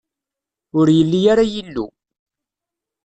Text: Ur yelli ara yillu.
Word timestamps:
Ur 0.79 0.87
yelli 0.97 1.21
ara 1.31 1.43
yillu. 1.53 1.85